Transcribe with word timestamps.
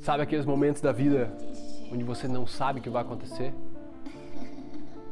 Sabe 0.00 0.22
aqueles 0.22 0.44
momentos 0.44 0.82
da 0.82 0.92
vida 0.92 1.32
onde 1.90 2.04
você 2.04 2.28
não 2.28 2.46
sabe 2.46 2.80
o 2.80 2.82
que 2.82 2.90
vai 2.90 3.00
acontecer? 3.00 3.54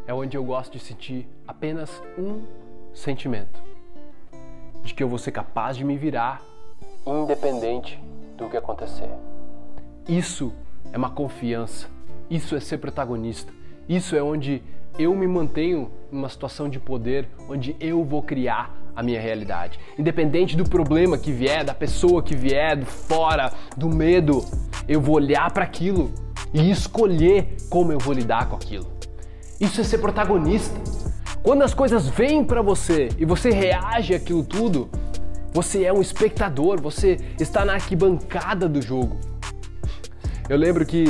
É 0.06 0.12
onde 0.12 0.36
eu 0.36 0.44
gosto 0.44 0.72
de 0.72 0.80
sentir 0.80 1.26
apenas 1.48 2.02
um 2.18 2.44
sentimento: 2.92 3.62
de 4.82 4.92
que 4.92 5.02
eu 5.02 5.08
vou 5.08 5.18
ser 5.18 5.32
capaz 5.32 5.76
de 5.76 5.84
me 5.84 5.96
virar, 5.96 6.42
independente 7.06 7.98
do 8.36 8.50
que 8.50 8.56
acontecer. 8.56 9.08
Isso 10.06 10.52
é 10.92 10.98
uma 10.98 11.10
confiança, 11.10 11.88
isso 12.28 12.54
é 12.54 12.60
ser 12.60 12.76
protagonista, 12.76 13.50
isso 13.88 14.14
é 14.14 14.22
onde 14.22 14.62
eu 14.98 15.14
me 15.14 15.26
mantenho 15.26 15.90
numa 16.10 16.28
situação 16.28 16.68
de 16.68 16.78
poder, 16.78 17.26
onde 17.48 17.74
eu 17.80 18.04
vou 18.04 18.22
criar 18.22 18.81
a 18.94 19.02
minha 19.02 19.20
realidade. 19.20 19.78
Independente 19.98 20.56
do 20.56 20.64
problema 20.64 21.16
que 21.18 21.32
vier, 21.32 21.64
da 21.64 21.74
pessoa 21.74 22.22
que 22.22 22.36
vier, 22.36 22.76
do 22.76 22.86
fora, 22.86 23.52
do 23.76 23.88
medo, 23.88 24.44
eu 24.88 25.00
vou 25.00 25.16
olhar 25.16 25.50
para 25.52 25.64
aquilo 25.64 26.12
e 26.52 26.70
escolher 26.70 27.56
como 27.70 27.92
eu 27.92 27.98
vou 27.98 28.12
lidar 28.14 28.48
com 28.48 28.56
aquilo. 28.56 28.86
Isso 29.60 29.80
é 29.80 29.84
ser 29.84 29.98
protagonista. 29.98 30.78
Quando 31.42 31.62
as 31.62 31.74
coisas 31.74 32.08
vêm 32.08 32.44
para 32.44 32.62
você 32.62 33.08
e 33.18 33.24
você 33.24 33.50
reage 33.50 34.14
àquilo 34.14 34.44
tudo, 34.44 34.88
você 35.52 35.84
é 35.84 35.92
um 35.92 36.00
espectador, 36.00 36.80
você 36.80 37.18
está 37.38 37.64
na 37.64 37.74
arquibancada 37.74 38.68
do 38.68 38.80
jogo. 38.80 39.18
Eu 40.48 40.56
lembro 40.56 40.84
que 40.84 41.04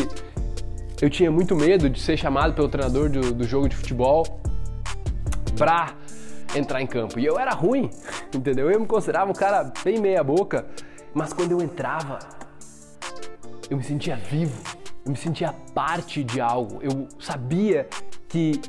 eu 1.01 1.11
tinha 1.11 1.31
muito 1.31 1.57
medo 1.57 1.91
de 1.91 2.01
ser 2.01 2.17
chamado 2.17 2.55
pelo 2.55 2.69
treinador 2.69 3.09
do, 3.09 3.33
do 3.33 3.45
jogo 3.45 3.69
de 3.69 3.77
futebol 3.77 4.25
pra 5.57 5.95
entrar 6.55 6.81
em 6.83 6.87
campo. 6.87 7.19
E 7.19 7.27
eu 7.27 7.39
era 7.39 7.53
ruim, 7.53 7.91
entendeu? 8.35 8.71
Eu 8.71 8.81
me 8.81 8.87
considerava 8.87 9.31
um 9.31 9.35
cara 9.35 9.73
bem 9.85 9.99
meia 9.99 10.23
boca, 10.23 10.67
mas 11.15 11.33
quando 11.33 11.53
eu 11.53 11.63
entrava, 11.63 12.19
eu 13.71 13.77
me 13.77 13.83
sentia 13.83 14.17
vivo, 14.17 14.61
eu 15.05 15.13
me 15.13 15.17
sentia 15.17 15.55
parte 15.75 16.23
de 16.23 16.41
algo. 16.41 16.81
Eu 16.83 17.09
sabia 17.19 17.89
que 18.29 18.61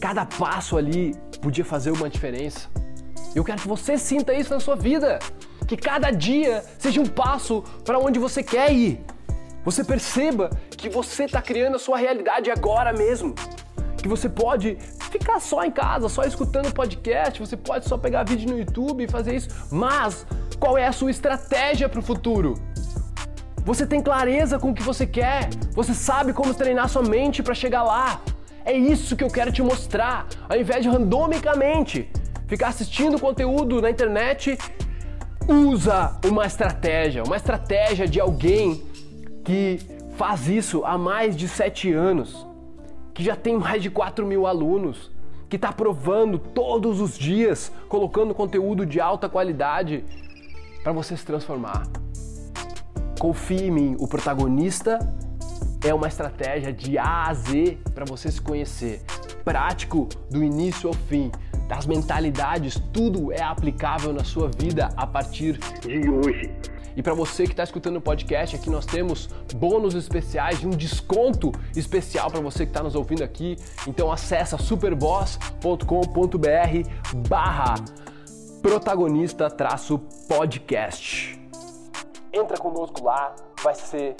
cada 0.00 0.24
passo 0.24 0.76
ali 0.76 1.14
podia 1.40 1.64
fazer 1.64 1.90
uma 1.90 2.08
diferença. 2.08 2.68
Eu 3.34 3.44
quero 3.44 3.60
que 3.60 3.68
você 3.68 3.98
sinta 3.98 4.32
isso 4.32 4.52
na 4.52 4.60
sua 4.60 4.74
vida, 4.74 5.18
que 5.66 5.76
cada 5.76 6.10
dia 6.10 6.64
seja 6.78 7.00
um 7.00 7.06
passo 7.06 7.62
para 7.84 7.98
onde 7.98 8.18
você 8.18 8.42
quer 8.42 8.72
ir. 8.72 9.04
Você 9.64 9.84
perceba 9.84 10.50
que 10.70 10.88
você 10.88 11.24
está 11.24 11.42
criando 11.42 11.76
a 11.76 11.78
sua 11.78 11.98
realidade 11.98 12.50
agora 12.50 12.92
mesmo 12.92 13.34
que 13.98 14.08
você 14.08 14.28
pode 14.28 14.78
ficar 15.08 15.40
só 15.40 15.64
em 15.64 15.70
casa, 15.70 16.08
só 16.08 16.22
escutando 16.22 16.72
podcast, 16.72 17.40
você 17.40 17.56
pode 17.56 17.86
só 17.86 17.96
pegar 17.96 18.24
vídeo 18.24 18.50
no 18.50 18.58
YouTube 18.58 19.04
e 19.04 19.10
fazer 19.10 19.34
isso, 19.34 19.48
mas 19.70 20.26
qual 20.58 20.76
é 20.76 20.86
a 20.86 20.92
sua 20.92 21.10
estratégia 21.10 21.88
para 21.88 22.00
o 22.00 22.02
futuro? 22.02 22.54
Você 23.64 23.86
tem 23.86 24.00
clareza 24.02 24.58
com 24.58 24.70
o 24.70 24.74
que 24.74 24.82
você 24.82 25.06
quer, 25.06 25.50
você 25.72 25.92
sabe 25.92 26.32
como 26.32 26.54
treinar 26.54 26.88
sua 26.88 27.02
mente 27.02 27.42
para 27.42 27.54
chegar 27.54 27.82
lá. 27.82 28.20
É 28.64 28.72
isso 28.72 29.14
que 29.16 29.22
eu 29.22 29.28
quero 29.28 29.52
te 29.52 29.62
mostrar, 29.62 30.26
ao 30.48 30.56
invés 30.56 30.82
de 30.82 30.88
randomicamente 30.88 32.10
ficar 32.46 32.68
assistindo 32.68 33.18
conteúdo 33.20 33.80
na 33.82 33.90
internet, 33.90 34.58
usa 35.46 36.18
uma 36.24 36.46
estratégia, 36.46 37.22
uma 37.22 37.36
estratégia 37.36 38.06
de 38.08 38.18
alguém 38.18 38.82
que 39.44 39.78
faz 40.16 40.48
isso 40.48 40.84
há 40.84 40.96
mais 40.96 41.36
de 41.36 41.46
sete 41.46 41.92
anos 41.92 42.47
que 43.18 43.24
já 43.24 43.34
tem 43.34 43.56
mais 43.58 43.82
de 43.82 43.90
4 43.90 44.24
mil 44.24 44.46
alunos, 44.46 45.10
que 45.48 45.56
está 45.56 45.72
provando 45.72 46.38
todos 46.38 47.00
os 47.00 47.18
dias, 47.18 47.72
colocando 47.88 48.32
conteúdo 48.32 48.86
de 48.86 49.00
alta 49.00 49.28
qualidade 49.28 50.04
para 50.84 50.92
você 50.92 51.16
se 51.16 51.26
transformar. 51.26 51.82
Confie 53.18 53.64
em 53.64 53.70
mim, 53.72 53.96
o 53.98 54.06
protagonista 54.06 55.00
é 55.84 55.92
uma 55.92 56.06
estratégia 56.06 56.72
de 56.72 56.96
A 56.96 57.24
a 57.24 57.34
Z 57.34 57.78
para 57.92 58.04
você 58.04 58.30
se 58.30 58.40
conhecer. 58.40 59.02
Prático 59.44 60.08
do 60.30 60.40
início 60.40 60.86
ao 60.88 60.94
fim, 60.94 61.32
das 61.66 61.86
mentalidades, 61.86 62.80
tudo 62.92 63.32
é 63.32 63.42
aplicável 63.42 64.12
na 64.12 64.22
sua 64.22 64.48
vida 64.48 64.90
a 64.96 65.08
partir 65.08 65.58
de 65.80 66.08
hoje. 66.08 66.57
E 66.98 67.02
para 67.02 67.14
você 67.14 67.44
que 67.44 67.52
está 67.52 67.62
escutando 67.62 67.98
o 67.98 68.00
podcast, 68.00 68.56
aqui 68.56 68.68
nós 68.68 68.84
temos 68.84 69.28
bônus 69.54 69.94
especiais 69.94 70.64
e 70.64 70.66
um 70.66 70.70
desconto 70.70 71.52
especial 71.76 72.28
para 72.28 72.40
você 72.40 72.66
que 72.66 72.72
está 72.72 72.82
nos 72.82 72.96
ouvindo 72.96 73.22
aqui. 73.22 73.56
Então 73.86 74.10
acessa 74.10 74.58
superboss.com.br 74.58 77.18
barra 77.28 77.76
protagonista 78.60 79.48
podcast. 80.28 81.40
Entra 82.32 82.58
conosco 82.58 83.04
lá, 83.04 83.32
vai 83.62 83.76
ser 83.76 84.16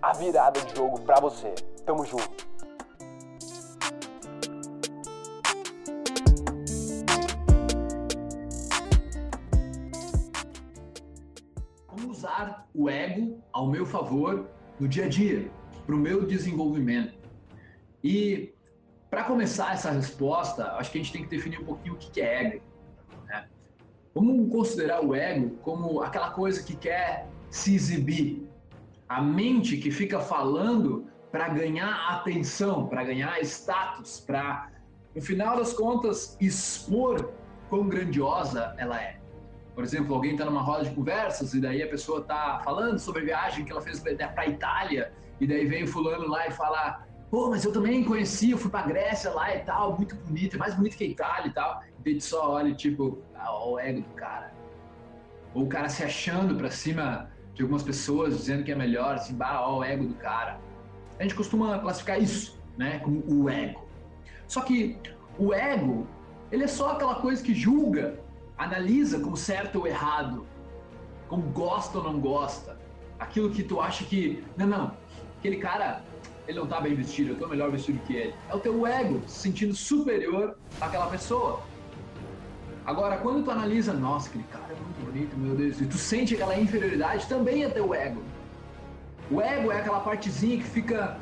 a 0.00 0.14
virada 0.14 0.58
de 0.62 0.74
jogo 0.74 1.02
para 1.02 1.20
você. 1.20 1.54
Tamo 1.84 2.02
junto. 2.06 2.51
O 12.82 12.88
ego 12.88 13.40
ao 13.52 13.68
meu 13.68 13.86
favor 13.86 14.48
no 14.80 14.88
dia 14.88 15.04
a 15.04 15.08
dia, 15.08 15.50
para 15.86 15.94
o 15.94 15.98
meu 15.98 16.26
desenvolvimento. 16.26 17.14
E 18.02 18.52
para 19.08 19.24
começar 19.24 19.74
essa 19.74 19.90
resposta, 19.90 20.72
acho 20.72 20.90
que 20.90 20.98
a 20.98 21.02
gente 21.02 21.12
tem 21.12 21.22
que 21.22 21.30
definir 21.30 21.60
um 21.60 21.64
pouquinho 21.64 21.94
o 21.94 21.98
que 21.98 22.20
é 22.20 22.46
ego. 22.46 22.62
Né? 23.26 23.46
Vamos 24.14 24.50
considerar 24.50 25.04
o 25.04 25.14
ego 25.14 25.56
como 25.62 26.02
aquela 26.02 26.30
coisa 26.30 26.62
que 26.62 26.74
quer 26.74 27.28
se 27.50 27.74
exibir, 27.74 28.48
a 29.08 29.20
mente 29.22 29.76
que 29.76 29.90
fica 29.90 30.18
falando 30.18 31.06
para 31.30 31.48
ganhar 31.48 32.08
atenção, 32.08 32.88
para 32.88 33.04
ganhar 33.04 33.40
status, 33.42 34.20
para, 34.20 34.70
no 35.14 35.22
final 35.22 35.56
das 35.56 35.72
contas, 35.72 36.36
expor 36.40 37.32
quão 37.68 37.88
grandiosa 37.88 38.74
ela 38.78 39.00
é. 39.00 39.21
Por 39.74 39.82
exemplo, 39.84 40.14
alguém 40.14 40.32
está 40.32 40.44
numa 40.44 40.60
roda 40.60 40.84
de 40.84 40.94
conversas 40.94 41.54
e 41.54 41.60
daí 41.60 41.82
a 41.82 41.88
pessoa 41.88 42.20
está 42.20 42.60
falando 42.62 42.98
sobre 42.98 43.22
a 43.22 43.24
viagem 43.24 43.64
que 43.64 43.72
ela 43.72 43.80
fez 43.80 44.00
para 44.00 44.42
a 44.42 44.46
Itália 44.46 45.12
e 45.40 45.46
daí 45.46 45.66
vem 45.66 45.86
fulano 45.86 46.28
lá 46.28 46.46
e 46.46 46.50
fala 46.50 47.04
pô, 47.32 47.48
mas 47.48 47.64
eu 47.64 47.72
também 47.72 48.04
conheci, 48.04 48.50
eu 48.50 48.58
fui 48.58 48.70
para 48.70 48.86
Grécia 48.86 49.30
lá 49.30 49.56
e 49.56 49.60
tal, 49.60 49.96
muito 49.96 50.14
bonito, 50.16 50.56
é 50.56 50.58
mais 50.58 50.74
bonito 50.74 50.98
que 50.98 51.04
a 51.04 51.06
Itália 51.06 51.48
e 51.48 51.52
tal. 51.54 51.82
E 51.98 52.04
daí 52.04 52.20
só 52.20 52.50
olha 52.50 52.74
tipo, 52.74 53.22
ah, 53.34 53.66
o 53.66 53.78
ego 53.78 54.02
do 54.02 54.14
cara. 54.14 54.52
Ou 55.54 55.62
o 55.64 55.66
cara 55.66 55.88
se 55.88 56.04
achando 56.04 56.54
para 56.56 56.70
cima 56.70 57.30
de 57.54 57.62
algumas 57.62 57.82
pessoas, 57.82 58.36
dizendo 58.36 58.64
que 58.64 58.70
é 58.70 58.74
melhor, 58.74 59.14
assim, 59.14 59.34
bah, 59.34 59.66
ó, 59.66 59.78
o 59.78 59.84
ego 59.84 60.04
do 60.04 60.14
cara. 60.14 60.60
A 61.18 61.22
gente 61.22 61.34
costuma 61.34 61.78
classificar 61.78 62.20
isso, 62.20 62.60
né, 62.76 62.98
como 62.98 63.22
o 63.26 63.48
ego. 63.48 63.82
Só 64.46 64.60
que 64.60 64.98
o 65.38 65.54
ego, 65.54 66.06
ele 66.50 66.64
é 66.64 66.68
só 66.68 66.90
aquela 66.90 67.14
coisa 67.14 67.42
que 67.42 67.54
julga 67.54 68.20
analisa 68.62 69.18
como 69.20 69.36
certo 69.36 69.80
ou 69.80 69.86
errado, 69.86 70.46
como 71.28 71.42
gosta 71.50 71.98
ou 71.98 72.04
não 72.04 72.20
gosta, 72.20 72.78
aquilo 73.18 73.50
que 73.50 73.62
tu 73.62 73.80
acha 73.80 74.04
que, 74.04 74.44
não, 74.56 74.66
não, 74.66 74.96
aquele 75.38 75.56
cara, 75.56 76.02
ele 76.46 76.58
não 76.58 76.66
tá 76.66 76.80
bem 76.80 76.94
vestido, 76.94 77.30
eu 77.30 77.38
tô 77.38 77.48
melhor 77.48 77.70
vestido 77.70 77.98
que 78.06 78.14
ele. 78.14 78.34
É 78.48 78.54
o 78.54 78.60
teu 78.60 78.86
ego 78.86 79.22
se 79.26 79.40
sentindo 79.40 79.74
superior 79.74 80.56
àquela 80.80 81.06
pessoa. 81.06 81.62
Agora, 82.84 83.16
quando 83.18 83.44
tu 83.44 83.50
analisa, 83.50 83.92
nossa, 83.92 84.28
aquele 84.28 84.44
cara 84.44 84.72
é 84.72 84.74
muito 84.74 85.04
bonito, 85.04 85.36
meu 85.36 85.54
Deus, 85.54 85.80
e 85.80 85.86
tu 85.86 85.96
sente 85.96 86.34
aquela 86.34 86.58
inferioridade, 86.58 87.26
também 87.26 87.64
é 87.64 87.68
teu 87.68 87.94
ego. 87.94 88.22
O 89.30 89.40
ego 89.40 89.70
é 89.70 89.78
aquela 89.78 90.00
partezinha 90.00 90.58
que 90.58 90.64
fica 90.64 91.18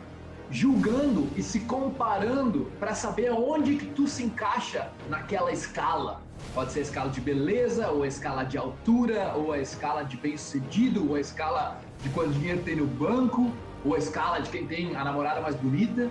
julgando 0.51 1.29
e 1.37 1.43
se 1.43 1.61
comparando 1.61 2.73
para 2.81 2.95
saber 2.95 3.29
aonde 3.29 3.77
que 3.77 3.87
tu 3.87 4.09
se 4.09 4.25
encaixa 4.25 4.91
naquela 5.09 5.53
escala. 5.53 6.23
Pode 6.55 6.73
ser 6.73 6.81
a 6.81 6.83
escala 6.83 7.11
de 7.11 7.21
beleza, 7.21 7.91
ou 7.91 8.03
a 8.03 8.07
escala 8.07 8.45
de 8.45 8.59
altura, 8.59 9.35
ou 9.37 9.53
a 9.53 9.59
escala 9.59 10.03
de 10.03 10.17
bem-sucedido, 10.17 11.09
ou 11.09 11.15
a 11.15 11.21
escala 11.21 11.81
de 12.03 12.09
quanto 12.09 12.33
dinheiro 12.33 12.63
tem 12.63 12.77
no 12.77 12.87
banco, 12.87 13.53
ou 13.85 13.95
a 13.95 13.99
escala 13.99 14.41
de 14.41 14.51
quem 14.51 14.67
tem 14.67 14.97
a 14.97 15.05
namorada 15.05 15.41
mais 15.41 15.55
bonita. 15.55 16.11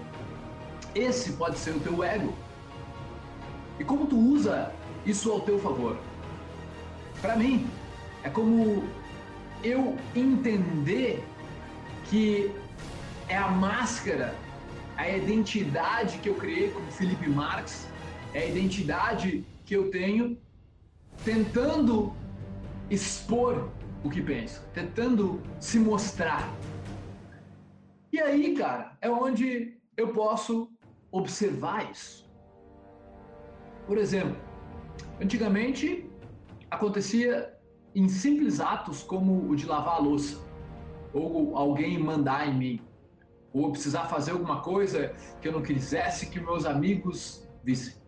Esse 0.96 1.34
pode 1.34 1.58
ser 1.58 1.72
o 1.72 1.80
teu 1.80 2.04
ego. 2.04 2.34
E 3.80 3.84
como 3.84 4.08
tu 4.08 4.18
usa 4.18 4.72
isso 5.06 5.32
ao 5.32 5.42
teu 5.42 5.60
favor? 5.60 5.98
Para 7.22 7.36
mim, 7.36 7.68
é 8.24 8.30
como 8.30 8.84
eu 9.64 9.98
entender 10.16 11.24
que 12.06 12.52
é 13.28 13.38
a 13.38 13.50
máscara, 13.50 14.36
a 14.98 15.08
identidade 15.08 16.18
que 16.18 16.30
eu 16.30 16.36
criei 16.36 16.72
como 16.72 16.86
Felipe 16.92 17.30
Marx, 17.30 17.88
é 18.34 18.40
a 18.40 18.46
identidade 18.46 19.46
que 19.70 19.76
eu 19.76 19.92
tenho 19.92 20.36
tentando 21.24 22.12
expor 22.90 23.70
o 24.04 24.10
que 24.10 24.20
penso, 24.20 24.64
tentando 24.74 25.40
se 25.60 25.78
mostrar. 25.78 26.52
E 28.12 28.20
aí, 28.20 28.56
cara, 28.56 28.98
é 29.00 29.08
onde 29.12 29.78
eu 29.96 30.08
posso 30.12 30.72
observar 31.12 31.92
isso. 31.92 32.28
Por 33.86 34.00
exemplo, 34.00 34.36
antigamente 35.22 36.10
acontecia 36.72 37.56
em 37.94 38.10
simples 38.10 38.60
atos 38.60 39.04
como 39.04 39.52
o 39.52 39.56
de 39.56 39.68
lavar 39.68 39.98
a 39.98 40.00
louça. 40.00 40.42
ou 41.14 41.56
alguém 41.56 42.00
mandar 42.00 42.48
em 42.48 42.58
mim, 42.58 42.82
ou 43.54 43.72
precisar 43.72 44.06
fazer 44.06 44.32
alguma 44.32 44.62
coisa 44.62 45.14
que 45.40 45.48
eu 45.48 45.52
não 45.52 45.62
quisesse 45.62 46.28
que 46.32 46.40
meus 46.40 46.66
amigos 46.66 47.48
vissem. 47.64 47.99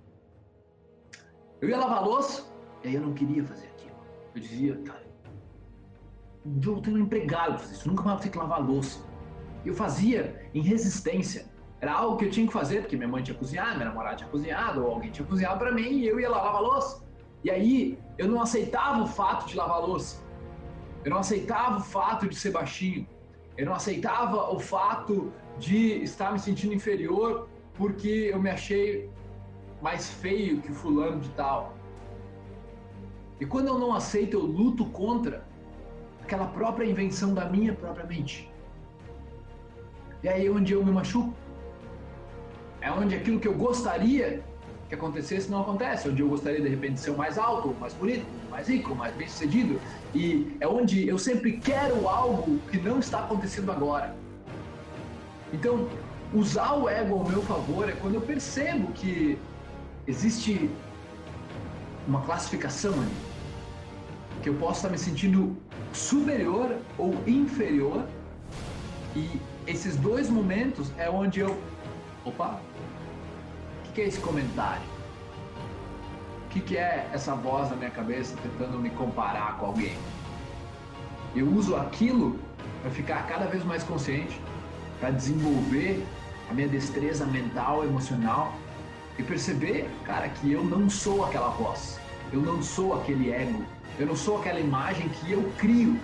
Eu 1.62 1.70
ia 1.70 1.78
lavar 1.78 2.04
louça, 2.04 2.52
e 2.84 2.88
aí 2.88 2.96
eu 2.96 3.02
não 3.02 3.14
queria 3.14 3.44
fazer 3.46 3.68
aquilo. 3.68 3.96
Eu 4.34 4.42
dizia, 4.42 4.76
cara, 4.78 5.06
eu 6.44 6.82
tenho 6.82 6.98
um 6.98 7.00
empregado 7.02 7.60
fazer 7.60 7.74
isso, 7.74 7.88
nunca 7.88 8.02
mais 8.02 8.16
vou 8.16 8.24
ter 8.24 8.30
que 8.30 8.38
lavar 8.40 8.66
louça. 8.66 9.00
Eu 9.64 9.76
fazia 9.76 10.50
em 10.56 10.62
resistência. 10.62 11.46
Era 11.80 11.94
algo 11.94 12.18
que 12.18 12.26
eu 12.26 12.32
tinha 12.32 12.48
que 12.48 12.54
fazer, 12.54 12.82
porque 12.82 12.98
minha 12.98 13.08
mãe 13.08 13.22
tinha 13.22 13.38
cozinhado, 13.38 13.76
minha 13.76 13.90
namorada 13.90 14.16
tinha 14.16 14.30
cozinhado, 14.30 14.84
ou 14.84 14.92
alguém 14.92 15.12
tinha 15.12 15.28
cozinhado 15.28 15.60
para 15.60 15.72
mim, 15.72 16.00
e 16.00 16.08
eu 16.08 16.20
ia 16.20 16.30
lavar 16.30 16.62
louça. 16.62 17.04
E 17.44 17.52
aí 17.52 18.00
eu 18.18 18.28
não 18.28 18.42
aceitava 18.42 19.04
o 19.04 19.08
fato 19.08 19.48
de 19.48 19.56
lavar 19.56 19.82
louça. 19.82 20.24
Eu 21.06 21.12
não 21.12 21.20
aceitava 21.20 21.78
o 21.78 21.84
fato 21.84 22.28
de 22.28 22.36
ser 22.36 22.52
baixinho. 22.52 23.08
Eu 23.56 23.68
não 23.68 23.74
aceitava 23.74 24.52
o 24.52 24.60
fato 24.60 25.32
de 25.60 26.02
estar 26.02 26.32
me 26.32 26.40
sentindo 26.40 26.74
inferior 26.74 27.48
porque 27.76 28.30
eu 28.32 28.42
me 28.42 28.50
achei 28.50 29.10
mais 29.82 30.10
feio 30.10 30.62
que 30.62 30.72
o 30.72 30.76
fulano 30.76 31.20
de 31.20 31.30
tal. 31.30 31.76
E 33.40 33.46
quando 33.46 33.68
eu 33.68 33.80
não 33.80 33.94
aceito, 33.94 34.38
eu 34.38 34.42
luto 34.42 34.86
contra 34.86 35.44
aquela 36.22 36.46
própria 36.46 36.86
invenção 36.86 37.34
da 37.34 37.46
minha 37.46 37.74
própria 37.74 38.06
mente. 38.06 38.52
E 40.24 40.30
aí 40.30 40.46
é 40.46 40.52
onde 40.52 40.74
eu 40.74 40.86
me 40.86 40.92
machuco. 40.92 41.34
É 42.80 42.92
onde 42.92 43.16
aquilo 43.16 43.40
que 43.40 43.48
eu 43.48 43.54
gostaria 43.54 44.44
que 44.88 44.96
acontecesse 44.96 45.50
não 45.50 45.62
acontece. 45.62 46.08
Onde 46.08 46.22
eu 46.22 46.30
gostaria 46.30 46.62
de 46.62 46.68
repente 46.68 46.94
de 46.94 47.00
ser 47.00 47.12
o 47.12 47.18
mais 47.18 47.38
alto, 47.38 47.70
o 47.70 47.80
mais 47.80 47.94
bonito, 47.94 48.26
o 48.48 48.52
mais 48.52 48.68
rico, 48.68 48.94
o 48.94 48.96
mais 48.96 49.16
bem 49.16 49.28
sucedido. 49.28 49.80
E 50.14 50.56
é 50.60 50.68
onde 50.68 51.08
eu 51.08 51.18
sempre 51.18 51.54
quero 51.58 52.08
algo 52.08 52.60
que 52.70 52.78
não 52.78 53.00
está 53.00 53.20
acontecendo 53.20 53.72
agora. 53.72 54.16
Então, 55.52 55.88
usar 56.34 56.74
o 56.74 56.88
ego 56.88 57.16
ao 57.16 57.28
meu 57.28 57.42
favor 57.42 57.90
é 57.90 57.94
quando 57.94 58.16
eu 58.16 58.22
percebo 58.22 58.92
que 58.94 59.38
existe 60.12 60.70
uma 62.08 62.22
classificação 62.22 62.94
ali. 62.94 63.16
Que 64.44 64.50
eu 64.50 64.56
posso 64.56 64.80
estar 64.80 64.90
me 64.90 64.98
sentindo 64.98 65.56
superior 65.94 66.78
ou 66.98 67.16
inferior. 67.26 68.06
E 69.16 69.40
esses 69.66 69.96
dois 69.96 70.30
momentos 70.30 70.92
é 70.98 71.10
onde 71.10 71.40
eu. 71.40 71.58
Opa! 72.26 72.60
O 73.88 73.94
que 73.94 74.02
é 74.02 74.08
esse 74.08 74.20
comentário? 74.20 74.84
O 76.46 76.50
que 76.50 76.78
é 76.78 77.10
essa 77.14 77.34
voz 77.34 77.70
na 77.70 77.78
minha 77.78 77.92
cabeça 77.92 78.36
tentando 78.44 78.78
me 78.78 78.90
comparar 78.90 79.58
com 79.58 79.68
alguém? 79.68 79.96
Eu 81.34 81.48
uso 81.48 81.76
aquilo 81.78 82.38
para 82.82 82.92
ficar 82.92 83.26
cada 83.28 83.46
vez 83.46 83.64
mais 83.64 83.84
consciente, 83.84 84.42
para 85.00 85.12
desenvolver 85.12 86.06
a 86.50 86.54
minha 86.54 86.68
destreza 86.68 87.26
mental, 87.26 87.86
emocional 87.86 88.54
e 89.18 89.24
perceber, 89.24 89.90
cara, 90.06 90.30
que 90.30 90.52
eu 90.52 90.64
não 90.64 90.90
sou 90.90 91.26
aquela 91.26 91.50
voz, 91.50 92.00
eu 92.32 92.42
não 92.42 92.62
sou 92.62 93.00
aquele 93.00 93.32
ego, 93.32 93.66
eu 94.00 94.06
não 94.06 94.16
sou 94.16 94.40
aquela 94.40 94.60
imagem 94.60 95.10
que 95.10 95.32
eu 95.32 95.52
crio. 95.58 96.00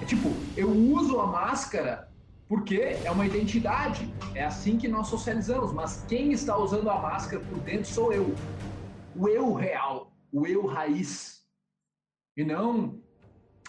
É 0.00 0.04
tipo, 0.04 0.32
eu 0.56 0.70
uso 0.70 1.20
a 1.20 1.26
máscara 1.26 2.08
porque 2.48 2.98
é 3.02 3.10
uma 3.10 3.24
identidade, 3.24 4.12
é 4.34 4.44
assim 4.44 4.76
que 4.76 4.86
nós 4.86 5.08
socializamos, 5.08 5.72
mas 5.72 6.04
quem 6.06 6.32
está 6.32 6.54
usando 6.56 6.90
a 6.90 7.00
máscara 7.00 7.42
por 7.42 7.58
dentro 7.60 7.90
sou 7.90 8.12
eu. 8.12 8.34
O 9.16 9.26
eu 9.26 9.54
real, 9.54 10.12
o 10.30 10.46
eu 10.46 10.66
raiz. 10.66 11.46
E 12.36 12.44
não 12.44 13.00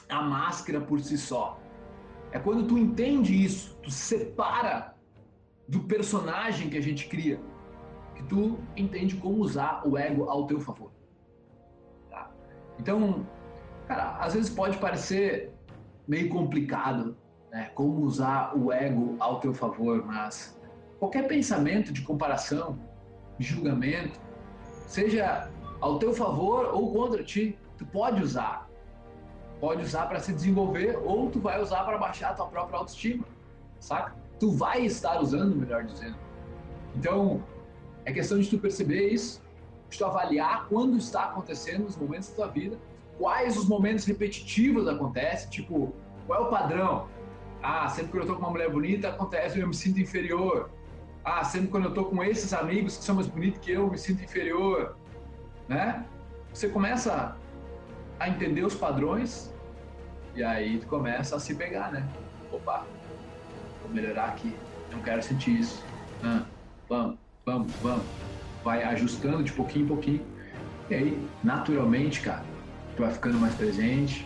a 0.09 0.21
máscara 0.21 0.81
por 0.81 0.99
si 0.99 1.17
só. 1.17 1.59
É 2.31 2.39
quando 2.39 2.67
tu 2.67 2.77
entende 2.77 3.33
isso, 3.33 3.75
tu 3.81 3.89
separa 3.89 4.95
do 5.67 5.81
personagem 5.81 6.69
que 6.69 6.77
a 6.77 6.81
gente 6.81 7.07
cria, 7.07 7.39
que 8.15 8.23
tu 8.23 8.59
entende 8.75 9.15
como 9.17 9.37
usar 9.41 9.81
o 9.85 9.97
ego 9.97 10.29
ao 10.29 10.45
teu 10.47 10.59
favor. 10.59 10.91
Tá? 12.09 12.31
Então, 12.79 13.25
cara, 13.87 14.17
às 14.19 14.33
vezes 14.33 14.49
pode 14.49 14.77
parecer 14.77 15.53
meio 16.07 16.29
complicado, 16.29 17.15
né? 17.51 17.71
Como 17.75 18.01
usar 18.01 18.55
o 18.57 18.71
ego 18.71 19.15
ao 19.19 19.39
teu 19.39 19.53
favor, 19.53 20.05
mas 20.05 20.59
qualquer 20.99 21.27
pensamento 21.27 21.91
de 21.93 22.01
comparação, 22.01 22.79
de 23.37 23.45
julgamento, 23.45 24.19
seja 24.87 25.49
ao 25.79 25.99
teu 25.99 26.13
favor 26.13 26.73
ou 26.73 26.91
contra 26.91 27.23
ti, 27.23 27.57
tu 27.77 27.85
pode 27.85 28.21
usar. 28.21 28.69
Pode 29.59 29.83
usar 29.83 30.07
para 30.07 30.19
se 30.19 30.33
desenvolver 30.33 30.97
ou 30.97 31.29
tu 31.29 31.39
vai 31.39 31.61
usar 31.61 31.83
para 31.83 31.97
baixar 31.97 32.31
a 32.31 32.33
tua 32.33 32.47
própria 32.47 32.79
autoestima, 32.79 33.25
saca? 33.79 34.15
Tu 34.39 34.51
vai 34.51 34.85
estar 34.85 35.21
usando, 35.21 35.55
melhor 35.55 35.83
dizendo. 35.83 36.17
Então, 36.95 37.41
é 38.05 38.11
questão 38.11 38.39
de 38.39 38.49
tu 38.49 38.57
perceber 38.57 39.09
isso, 39.09 39.41
de 39.89 39.97
tu 39.97 40.05
avaliar 40.05 40.67
quando 40.67 40.97
está 40.97 41.25
acontecendo 41.25 41.85
os 41.85 41.95
momentos 41.95 42.29
da 42.29 42.35
tua 42.35 42.47
vida, 42.47 42.77
quais 43.17 43.57
os 43.57 43.67
momentos 43.67 44.05
repetitivos 44.05 44.87
acontecem, 44.87 45.49
tipo, 45.49 45.93
qual 46.25 46.43
é 46.43 46.47
o 46.47 46.49
padrão? 46.49 47.07
Ah, 47.61 47.87
sempre 47.87 48.11
que 48.11 48.17
eu 48.17 48.25
tô 48.25 48.33
com 48.35 48.41
uma 48.41 48.49
mulher 48.49 48.69
bonita, 48.69 49.09
acontece 49.09 49.59
eu 49.59 49.67
me 49.67 49.73
sinto 49.73 49.99
inferior. 49.99 50.69
Ah, 51.23 51.43
sempre 51.43 51.69
quando 51.69 51.85
eu 51.85 51.93
tô 51.93 52.05
com 52.05 52.21
esses 52.21 52.53
amigos 52.53 52.97
que 52.97 53.03
são 53.03 53.15
mais 53.15 53.27
bonitos 53.27 53.59
que 53.59 53.71
eu, 53.71 53.81
eu 53.81 53.89
me 53.89 53.97
sinto 53.97 54.23
inferior. 54.23 54.97
Né? 55.69 56.05
Você 56.53 56.67
começa 56.67 57.37
a 58.19 58.29
entender 58.29 58.65
os 58.65 58.75
padrões 58.75 59.53
e 60.35 60.43
aí 60.43 60.79
tu 60.79 60.87
começa 60.87 61.35
a 61.35 61.39
se 61.39 61.55
pegar, 61.55 61.91
né? 61.91 62.05
Opa, 62.51 62.85
vou 63.81 63.91
melhorar 63.91 64.25
aqui, 64.25 64.53
não 64.91 64.99
quero 65.01 65.23
sentir 65.23 65.59
isso. 65.59 65.83
Ah, 66.23 66.43
vamos, 66.89 67.17
vamos, 67.45 67.71
vamos. 67.81 68.05
Vai 68.63 68.83
ajustando 68.83 69.43
de 69.43 69.51
pouquinho 69.51 69.85
em 69.85 69.87
pouquinho. 69.87 70.25
E 70.89 70.95
aí, 70.95 71.27
naturalmente, 71.43 72.21
cara, 72.21 72.43
tu 72.95 73.03
vai 73.03 73.11
ficando 73.11 73.37
mais 73.37 73.55
presente, 73.55 74.25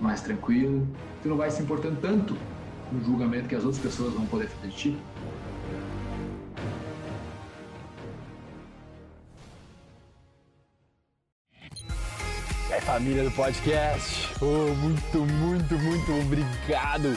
mais 0.00 0.20
tranquilo, 0.20 0.86
tu 1.22 1.28
não 1.28 1.36
vai 1.36 1.50
se 1.50 1.62
importando 1.62 1.98
tanto 2.00 2.36
com 2.90 2.96
o 2.96 3.04
julgamento 3.04 3.48
que 3.48 3.54
as 3.54 3.64
outras 3.64 3.82
pessoas 3.82 4.14
vão 4.14 4.26
poder 4.26 4.48
fazer 4.48 4.68
de 4.68 4.76
ti. 4.76 4.98
É 12.70 12.80
família 12.80 13.24
do 13.24 13.30
podcast, 13.32 14.34
oh, 14.40 14.74
muito, 14.74 15.18
muito, 15.18 15.74
muito 15.78 16.12
obrigado 16.20 17.16